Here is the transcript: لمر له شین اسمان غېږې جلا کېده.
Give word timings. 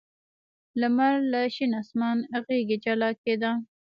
لمر 0.79 1.13
له 1.31 1.41
شین 1.55 1.71
اسمان 1.81 2.17
غېږې 2.45 2.77
جلا 2.85 3.09
کېده. 3.23 3.51